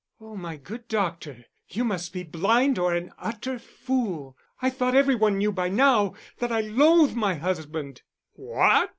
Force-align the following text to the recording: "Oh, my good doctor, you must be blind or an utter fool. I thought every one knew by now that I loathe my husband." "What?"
"Oh, 0.19 0.35
my 0.35 0.57
good 0.57 0.87
doctor, 0.87 1.45
you 1.69 1.83
must 1.83 2.11
be 2.11 2.23
blind 2.23 2.79
or 2.79 2.91
an 2.95 3.13
utter 3.19 3.59
fool. 3.59 4.35
I 4.59 4.71
thought 4.71 4.95
every 4.95 5.13
one 5.13 5.37
knew 5.37 5.51
by 5.51 5.69
now 5.69 6.15
that 6.39 6.51
I 6.51 6.61
loathe 6.61 7.13
my 7.13 7.35
husband." 7.35 8.01
"What?" 8.31 8.89